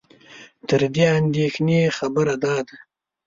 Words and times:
تر 0.67 0.81
دې 0.95 1.05
اندېښنې 1.19 1.79
خبره 1.97 2.35
دا 2.43 2.55
ده 2.67 2.75